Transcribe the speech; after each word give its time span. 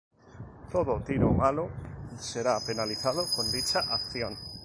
Todo 0.71 1.03
tiro 1.05 1.31
malo 1.31 1.69
será 2.17 2.59
penalizado 2.65 3.23
con 3.35 3.51
dicha 3.51 3.81
acción. 3.87 4.35